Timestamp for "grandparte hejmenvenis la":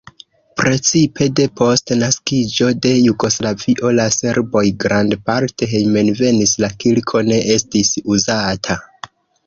4.87-6.75